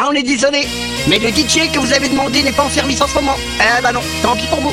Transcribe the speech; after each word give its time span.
Ah, 0.00 0.06
on 0.08 0.12
est 0.12 0.22
désolé, 0.22 0.68
mais 1.08 1.18
le 1.18 1.28
DJ 1.30 1.72
que 1.72 1.80
vous 1.80 1.92
avez 1.92 2.08
demandé 2.08 2.44
n'est 2.44 2.52
pas 2.52 2.62
en 2.62 2.70
service 2.70 3.00
en 3.00 3.08
ce 3.08 3.16
moment. 3.16 3.34
Eh 3.58 3.82
bah 3.82 3.90
non, 3.90 4.00
tant 4.22 4.36
pis 4.36 4.46
pour 4.46 4.60
vous. 4.60 4.72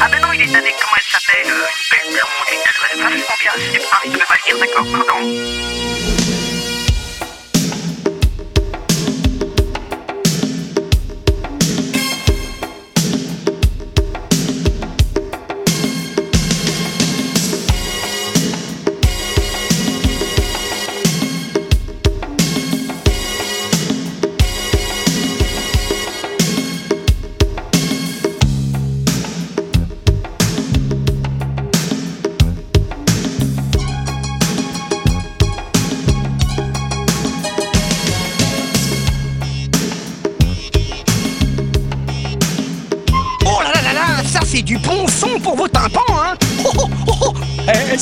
Ah 0.00 0.08
ben 0.10 0.18
non, 0.22 0.32
il 0.32 0.40
est 0.40 0.56
avec, 0.56 0.74
comment 0.80 0.96
elle 0.96 1.12
s'appelle 1.12 1.52
euh, 1.52 1.66
Une 2.06 2.14
belle 2.14 2.22
blonde, 2.22 2.96
une 2.96 3.02
vachement 3.02 3.34
bien. 3.38 3.52
C'est 3.70 3.90
pas, 3.90 4.00
ne 4.06 4.16
pas 4.16 4.34
le 4.34 4.44
dire, 4.46 4.58
d'accord, 4.58 4.86
pardon. 4.90 6.21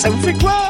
Ça 0.01 0.09
vous 0.09 0.23
fait 0.23 0.33
quoi 0.33 0.70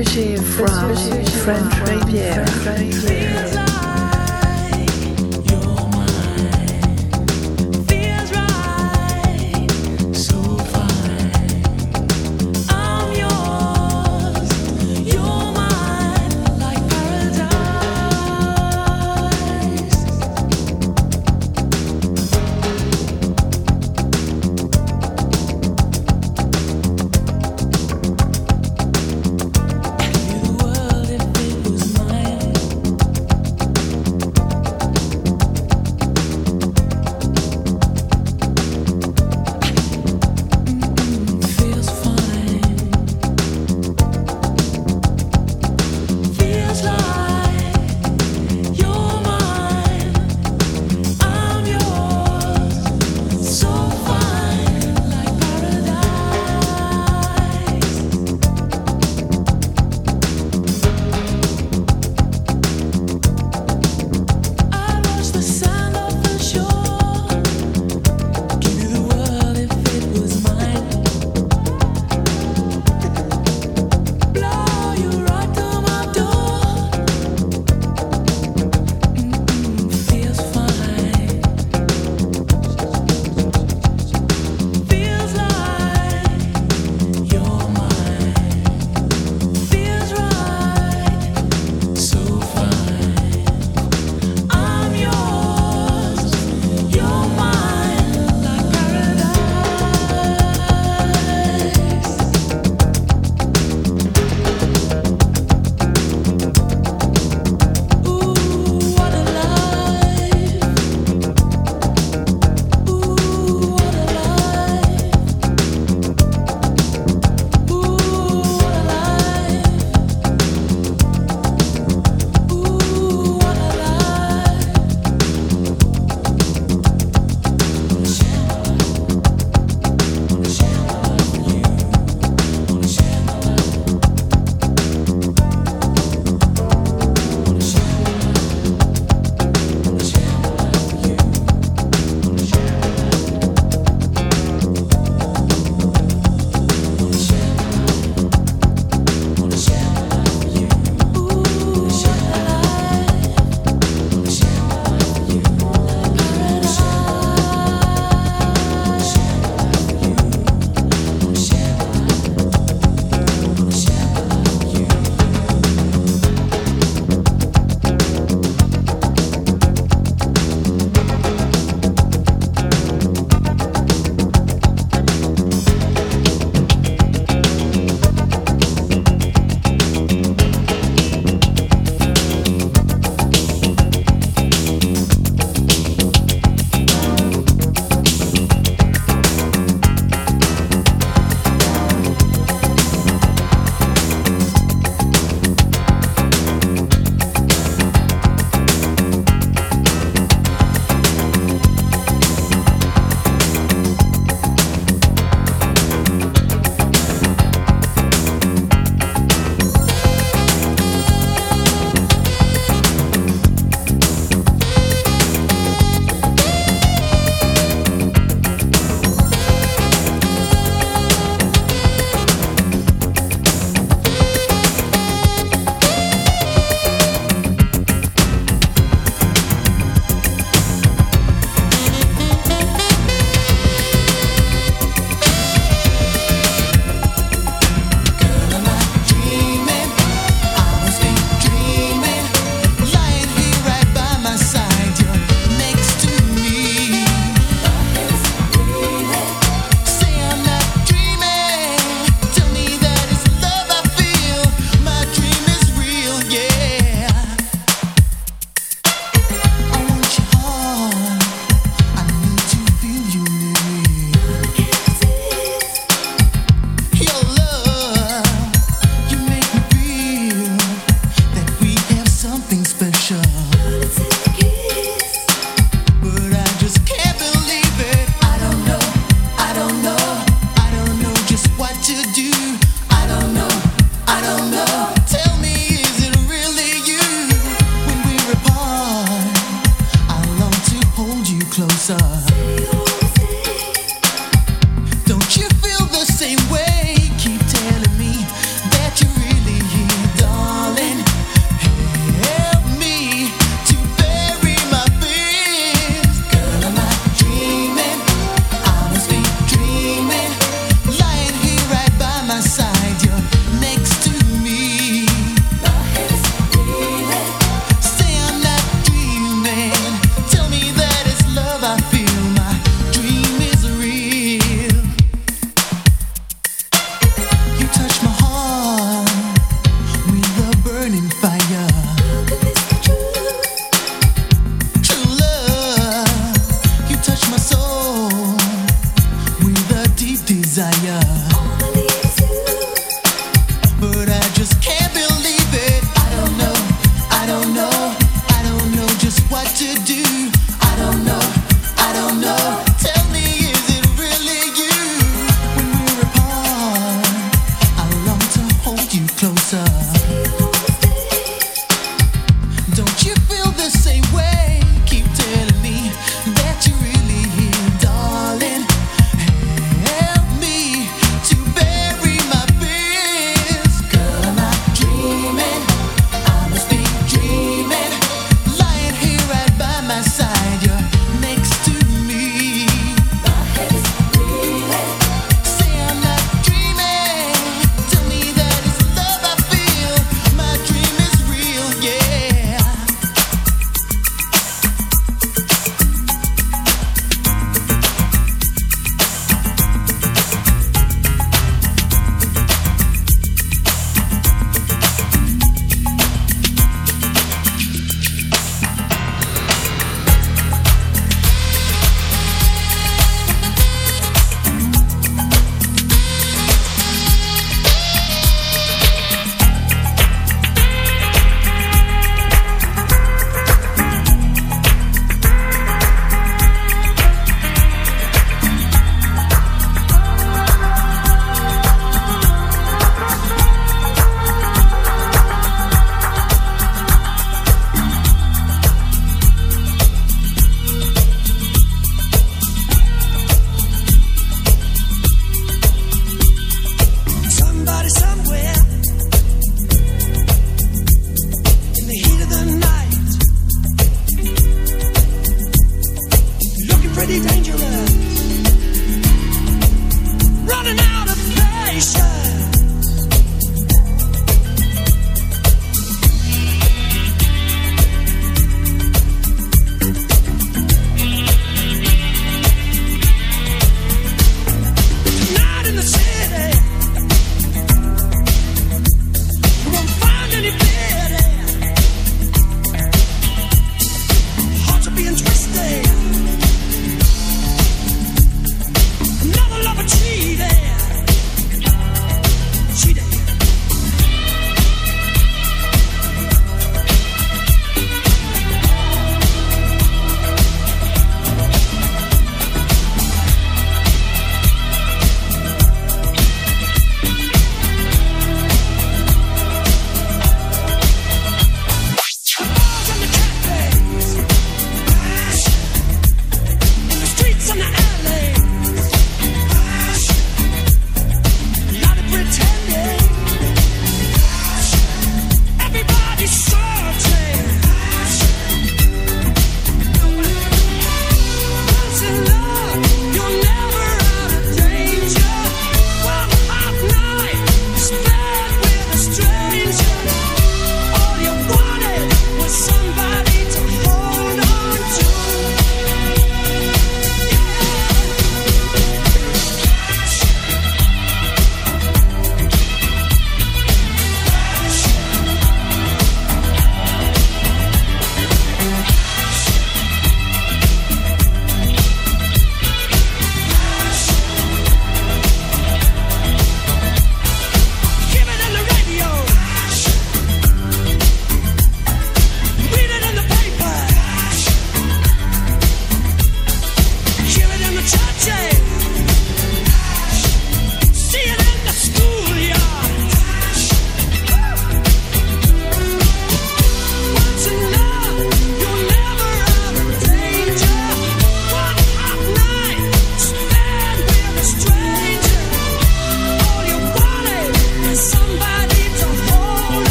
G 0.00 0.36
from 0.38 0.96
French 1.44 1.74
Riviera. 1.80 3.21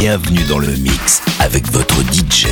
Bienvenue 0.00 0.44
dans 0.48 0.58
le 0.58 0.74
mix 0.76 1.20
avec 1.40 1.70
votre 1.72 2.00
DJ. 2.10 2.46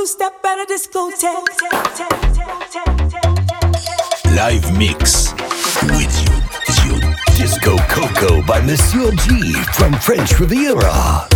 two 0.00 0.06
step 0.06 0.42
at 0.46 0.58
a 0.58 0.66
discotheque. 0.66 1.44
Live 4.34 4.78
mix 4.78 5.34
with 5.82 6.14
you, 6.24 6.34
you 6.86 7.14
Disco 7.36 7.76
Coco 7.88 8.40
by 8.46 8.62
Monsieur 8.62 9.10
G 9.10 9.52
from 9.74 9.92
French 9.92 10.40
Riviera. 10.40 11.28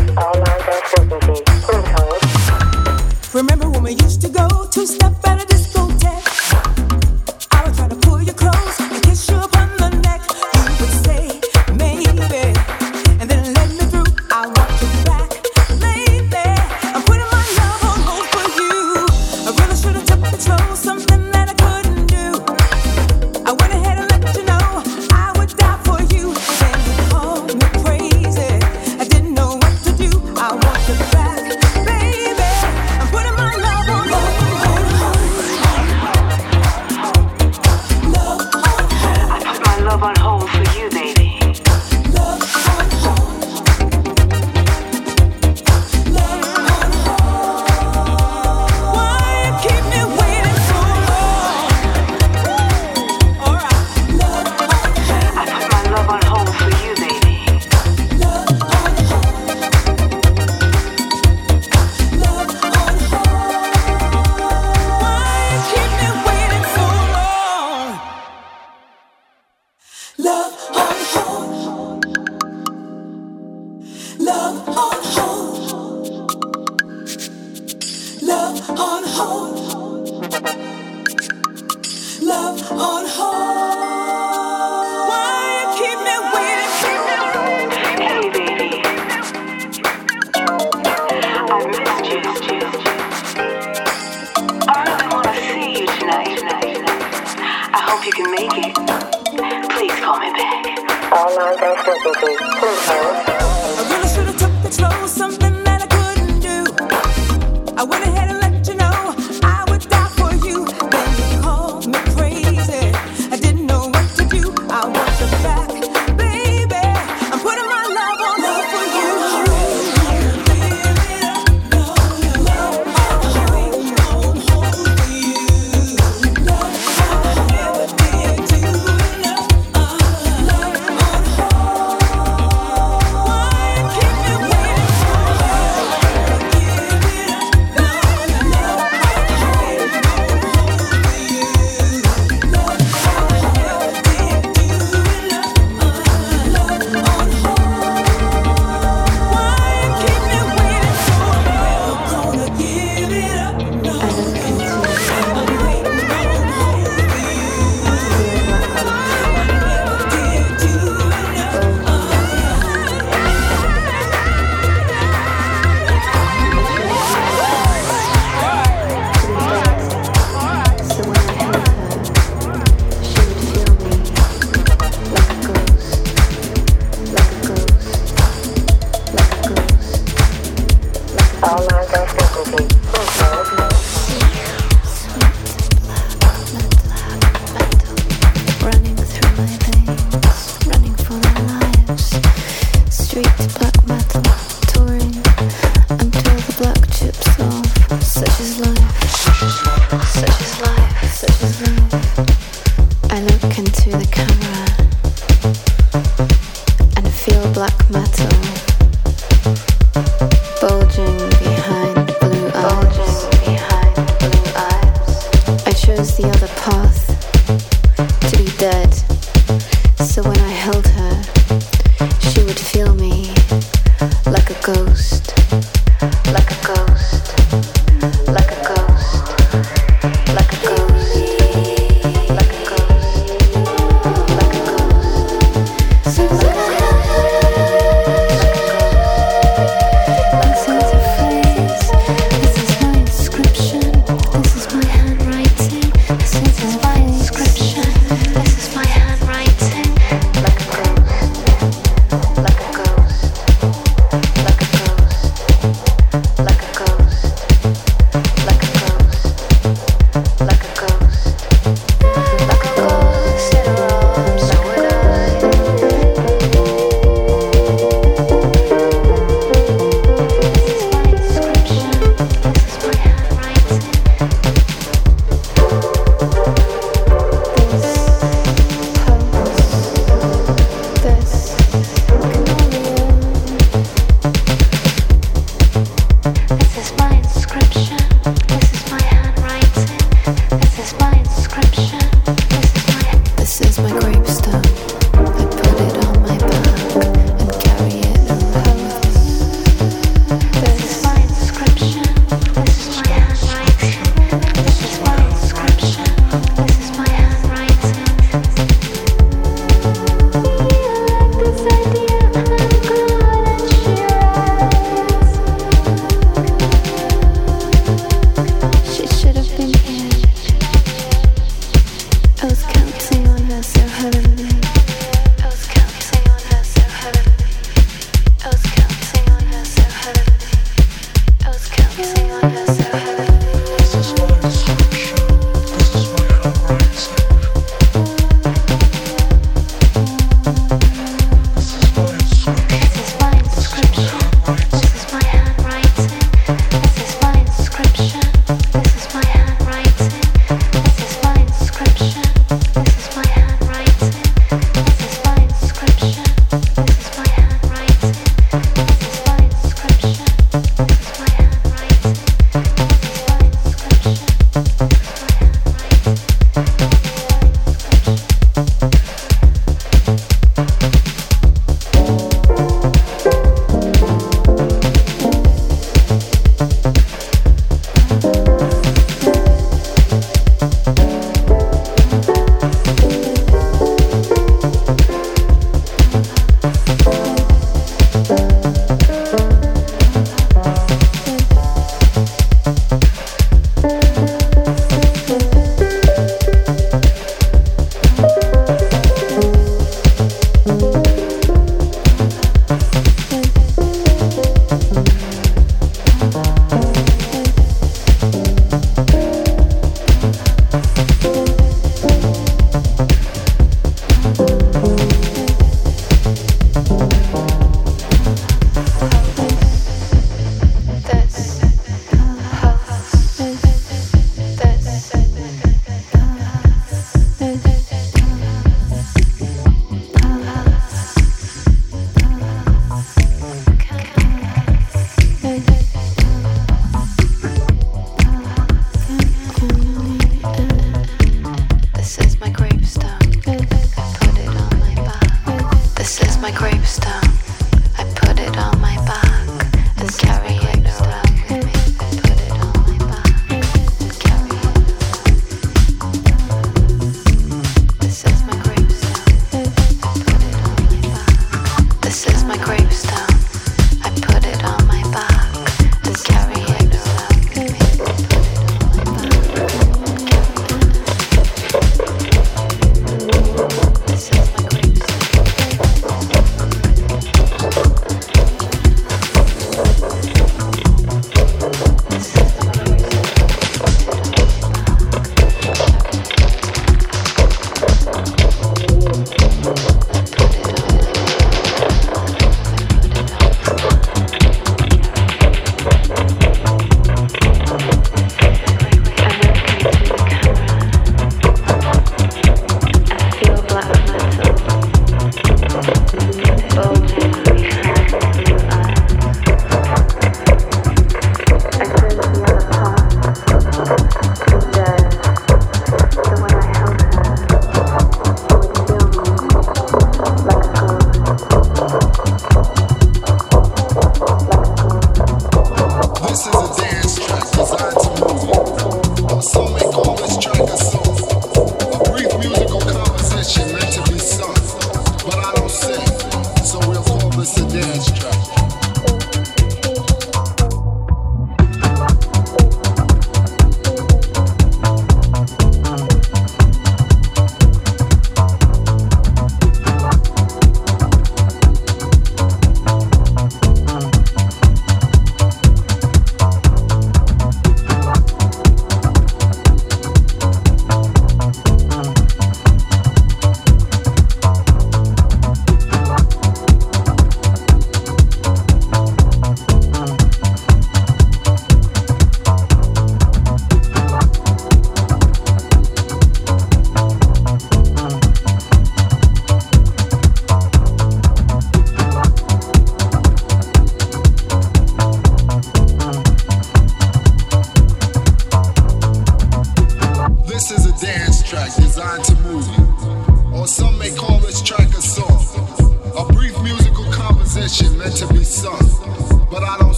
Remember 3.34 3.68
when 3.68 3.82
we 3.82 3.92
used 3.92 4.22
to 4.22 4.30
go 4.30 4.66
two 4.70 4.86
step 4.86 5.12
at 5.26 5.42
a 5.42 5.43